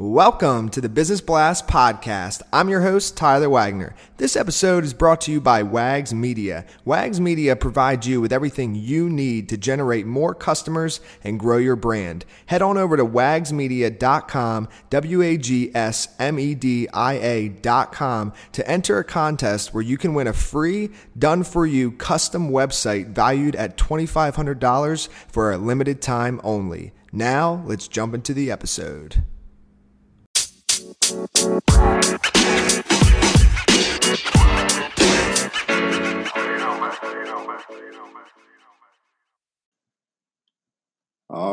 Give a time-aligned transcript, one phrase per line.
[0.00, 2.42] Welcome to the Business Blast podcast.
[2.52, 3.96] I'm your host, Tyler Wagner.
[4.16, 6.64] This episode is brought to you by Wags Media.
[6.84, 11.74] Wags Media provides you with everything you need to generate more customers and grow your
[11.74, 12.24] brand.
[12.46, 18.70] Head on over to wagsmedia.com, W A G S M E D I A.com to
[18.70, 23.56] enter a contest where you can win a free, done for you custom website valued
[23.56, 26.92] at $2,500 for a limited time only.
[27.10, 29.24] Now, let's jump into the episode.
[31.10, 31.16] All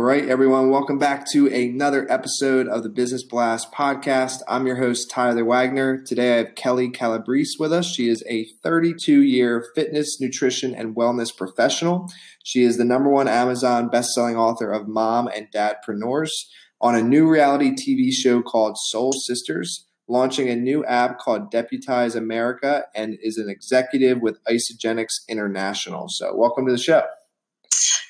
[0.00, 4.40] right, everyone, welcome back to another episode of the Business Blast podcast.
[4.46, 6.02] I'm your host, Tyler Wagner.
[6.04, 7.90] Today I have Kelli Calabrese with us.
[7.90, 12.12] She is a 32 year fitness, nutrition, and wellness professional.
[12.44, 16.32] She is the number one Amazon best-selling author of Mom and Dadpreneurs
[16.80, 22.14] on a new reality TV show called Soul Sisters, launching a new app called Deputize
[22.14, 26.08] America, and is an executive with Isagenix International.
[26.08, 27.02] So, welcome to the show.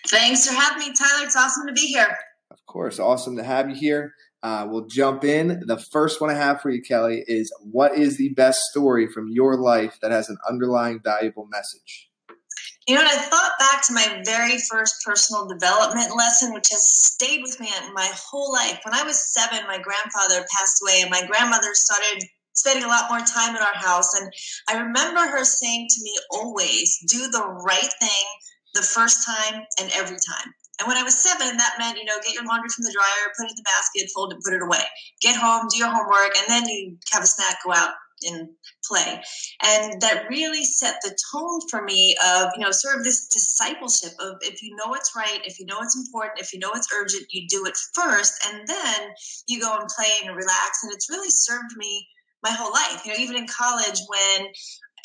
[0.09, 1.25] Thanks for having me, Tyler.
[1.25, 2.17] It's awesome to be here.
[2.51, 4.15] Of course, awesome to have you here.
[4.43, 5.65] Uh, we'll jump in.
[5.67, 9.29] The first one I have for you, Kelli, is what is the best story from
[9.29, 12.08] your life that has an underlying valuable message?
[12.89, 17.43] You know, I thought back to my very first personal development lesson, which has stayed
[17.43, 18.81] with me my whole life.
[18.83, 23.11] When I was seven, my grandfather passed away, and my grandmother started spending a lot
[23.11, 24.15] more time in our house.
[24.15, 24.33] And
[24.71, 28.25] I remember her saying to me always, do the right thing
[28.73, 30.55] the first time and every time.
[30.81, 33.33] And when I was seven, that meant, you know, get your laundry from the dryer,
[33.37, 34.85] put it in the basket, fold it, put it away.
[35.21, 39.23] Get home, do your homework, and then you have a snack, go out in play.
[39.63, 44.13] And that really set the tone for me of you know sort of this discipleship
[44.21, 46.89] of if you know it's right if you know it's important if you know it's
[46.99, 49.09] urgent you do it first and then
[49.47, 50.83] you go and play and relax.
[50.83, 52.07] And it's really served me
[52.43, 53.05] my whole life.
[53.05, 54.47] You know even in college when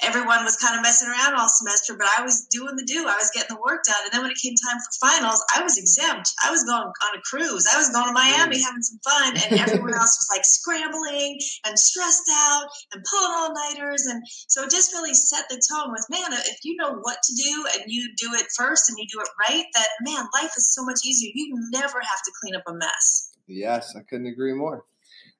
[0.01, 3.05] everyone was kind of messing around all semester, but I was doing the do.
[3.07, 4.01] I was getting the work done.
[4.05, 6.31] And then when it came time for finals, I was exempt.
[6.43, 7.67] I was going on a cruise.
[7.67, 9.37] I was going to Miami having some fun.
[9.37, 14.05] And everyone else was like scrambling and stressed out and pulling all nighters.
[14.05, 17.33] And so it just really set the tone with, man, if you know what to
[17.35, 20.73] do and you do it first and you do it right, that man, life is
[20.73, 21.31] so much easier.
[21.33, 23.31] You never have to clean up a mess.
[23.47, 24.85] Yes, I couldn't agree more.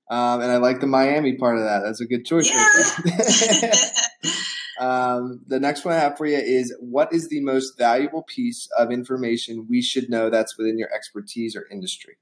[0.10, 1.82] Um, and I like the Miami part of that.
[1.84, 2.50] That's a good choice.
[2.50, 3.72] Yeah.
[4.80, 8.68] um, the next one I have for you is what is the most valuable piece
[8.78, 12.18] of information we should know that's within your expertise or industry?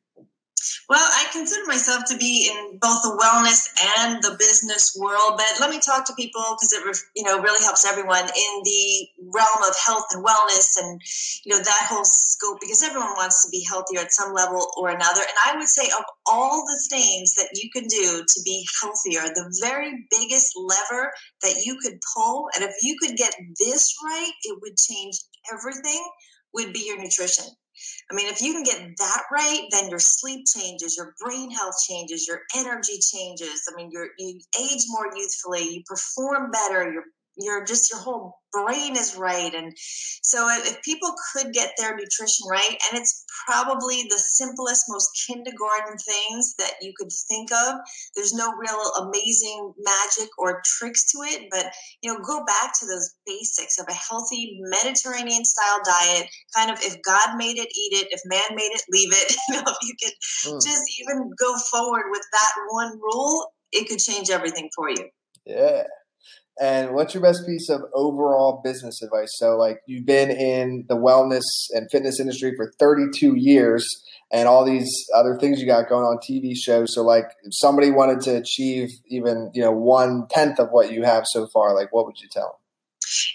[0.88, 5.60] Well, I consider myself to be in both the wellness and the business world, but
[5.60, 6.84] let me talk to people because it
[7.16, 11.02] you know really helps everyone in the realm of health and wellness and
[11.46, 14.90] you know that whole scope because everyone wants to be healthier at some level or
[14.90, 15.22] another.
[15.22, 19.22] And I would say of all the things that you can do to be healthier,
[19.34, 21.12] the very biggest lever
[21.42, 25.16] that you could pull, and if you could get this right, it would change
[25.52, 26.04] everything,
[26.54, 27.46] would be your nutrition
[28.10, 31.76] I mean, if you can get that right, then your sleep changes, your brain health
[31.88, 33.64] changes, your energy changes.
[33.72, 37.04] I mean, you you age more youthfully, you perform better, your
[37.38, 39.54] you're just your whole brain is right.
[39.54, 45.10] And so if people could get their nutrition right and it's probably the simplest most
[45.28, 47.76] kindergarten things that you could think of
[48.16, 51.72] there's no real amazing magic or tricks to it but
[52.02, 56.78] you know go back to those basics of a healthy mediterranean style diet kind of
[56.82, 59.36] if god made it eat it if man made it leave it.
[59.50, 60.14] You know if you could
[60.46, 60.64] mm.
[60.64, 65.10] just even go forward with that one rule it could change everything for you.
[65.46, 65.84] Yeah
[66.60, 69.30] and what's your best piece of overall business advice?
[69.36, 73.88] So, like, you've been in the wellness and fitness industry for 32 years,
[74.32, 76.94] and all these other things you got going on TV shows.
[76.94, 81.04] So, like, if somebody wanted to achieve even you know one tenth of what you
[81.04, 82.62] have so far, like, what would you tell them?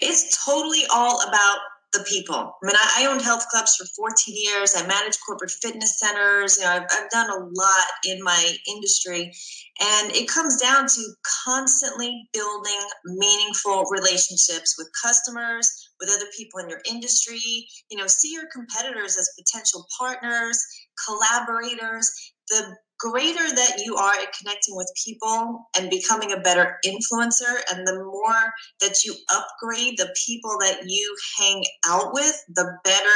[0.01, 1.59] It's totally all about
[1.93, 2.35] the people.
[2.35, 4.75] I mean, I, I, owned health clubs for 14 years.
[4.75, 6.57] I managed corporate fitness centers.
[6.57, 9.31] You know, I've, I've done a lot in my industry.
[9.79, 11.01] And it comes down to
[11.45, 17.65] constantly building meaningful relationships with customers, with other people in your industry.
[17.89, 20.61] You know, see your competitors as potential partners,
[21.05, 22.11] collaborators.
[22.49, 27.87] The greater that you are at connecting with people and becoming a better influencer, and
[27.87, 33.09] the more that you upgrade the people that you hang out with, the better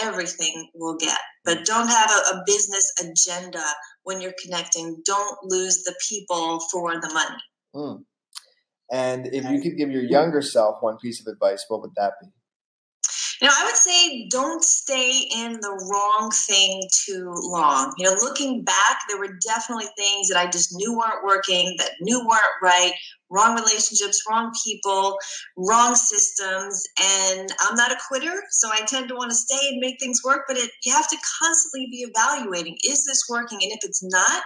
[0.00, 1.18] everything will get.
[1.44, 3.64] But don't have a, a business agenda
[4.02, 5.02] when you're connecting.
[5.04, 7.36] Don't lose the people for the money.
[7.74, 8.04] Mm.
[8.92, 12.14] And if you could give your younger self one piece of advice, what would that
[12.20, 12.28] be?
[13.40, 17.92] You know, I would say don't stay in the wrong thing too long.
[17.98, 21.92] You know, looking back, there were definitely things that I just knew weren't working, that
[22.00, 22.92] knew weren't right,
[23.30, 25.18] wrong relationships, wrong people,
[25.56, 26.84] wrong systems.
[27.02, 30.22] And I'm not a quitter, so I tend to want to stay and make things
[30.24, 30.42] work.
[30.46, 33.58] But it, you have to constantly be evaluating is this working?
[33.62, 34.42] And if it's not,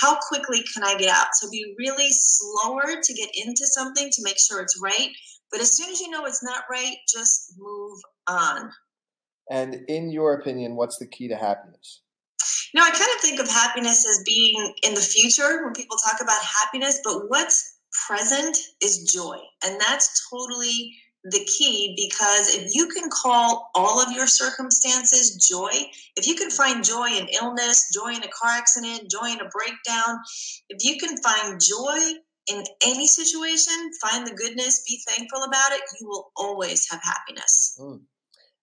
[0.00, 1.28] how quickly can I get out?
[1.34, 5.10] So be really slower to get into something to make sure it's right.
[5.50, 8.70] But as soon as you know it's not right, just move on.
[9.50, 12.02] And in your opinion, what's the key to happiness?
[12.72, 15.96] You know, I kind of think of happiness as being in the future when people
[15.96, 19.36] talk about happiness, but what's present is joy.
[19.64, 20.94] And that's totally
[21.24, 25.70] the key because if you can call all of your circumstances joy,
[26.16, 29.48] if you can find joy in illness, joy in a car accident, joy in a
[29.50, 30.18] breakdown,
[30.68, 32.20] if you can find joy
[32.50, 37.78] in any situation, find the goodness, be thankful about it, you will always have happiness.
[37.80, 38.00] Mm.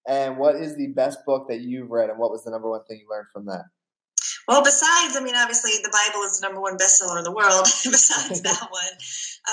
[0.08, 2.84] And what is the best book that you've read, and what was the number one
[2.88, 3.66] thing you learned from that?
[4.48, 7.66] Well, besides, I mean, obviously, the Bible is the number one bestseller in the world.
[7.84, 8.94] besides that one,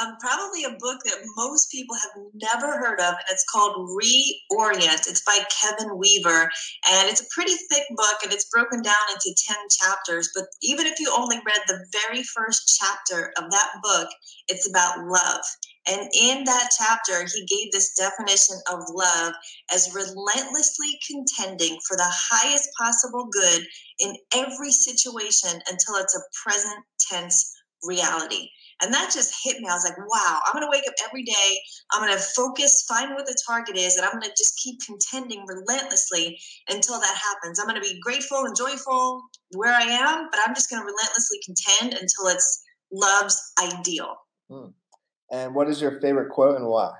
[0.00, 5.08] um, probably a book that most people have never heard of, and it's called Reorient.
[5.08, 6.50] It's by Kevin Weaver,
[6.90, 10.30] and it's a pretty thick book, and it's broken down into 10 chapters.
[10.34, 14.08] But even if you only read the very first chapter of that book,
[14.48, 15.44] it's about love.
[15.86, 19.34] And in that chapter, he gave this definition of love
[19.72, 23.66] as relentlessly contending for the highest possible good
[23.98, 28.48] in every situation until it's a present tense reality.
[28.82, 29.68] And that just hit me.
[29.68, 31.58] I was like, wow, I'm going to wake up every day.
[31.92, 34.80] I'm going to focus, find what the target is, and I'm going to just keep
[34.84, 36.38] contending relentlessly
[36.68, 37.58] until that happens.
[37.58, 39.22] I'm going to be grateful and joyful
[39.52, 44.16] where I am, but I'm just going to relentlessly contend until it's love's ideal.
[44.50, 44.70] Hmm.
[45.34, 46.90] And what is your favorite quote and why?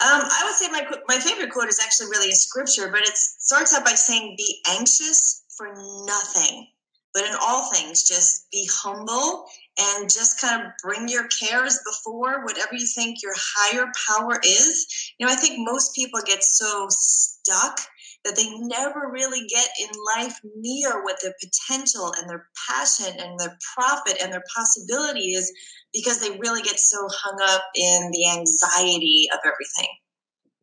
[0.00, 3.16] Um, I would say my my favorite quote is actually really a scripture, but it
[3.16, 5.66] starts out by saying, "Be anxious for
[6.06, 6.68] nothing,
[7.12, 9.46] but in all things, just be humble
[9.78, 14.86] and just kind of bring your cares before whatever you think your higher power is."
[15.18, 17.80] You know, I think most people get so stuck
[18.24, 23.38] that they never really get in life near what their potential and their passion and
[23.38, 25.52] their profit and their possibility is
[25.92, 29.88] because they really get so hung up in the anxiety of everything.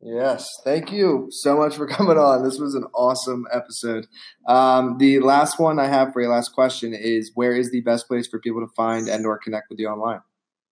[0.03, 2.43] Yes, thank you so much for coming on.
[2.43, 4.07] This was an awesome episode.
[4.47, 8.07] Um, the last one I have for your last question is: Where is the best
[8.07, 10.21] place for people to find and or connect with you online?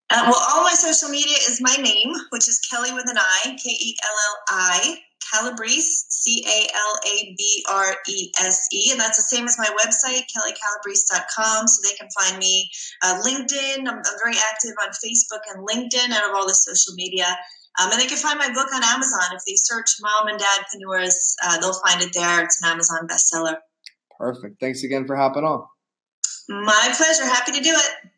[0.09, 3.55] Uh, well, all my social media is my name, which is Kelli with an I,
[3.63, 4.97] K E L L I,
[5.31, 8.91] Calabrese, C A L A B R E S E.
[8.91, 11.67] And that's the same as my website, kellicalabrese.com.
[11.67, 12.69] So they can find me
[13.03, 13.79] uh, LinkedIn.
[13.79, 17.25] I'm, I'm, very active on Facebook and LinkedIn out of all the social media.
[17.79, 19.35] Um, and they can find my book on Amazon.
[19.35, 20.65] If they search Mom and Dad
[21.43, 22.43] uh, they'll find it there.
[22.43, 23.57] It's an Amazon bestseller.
[24.17, 24.59] Perfect.
[24.59, 25.65] Thanks again for hopping on.
[26.49, 27.23] My pleasure.
[27.23, 28.08] Happy to do it.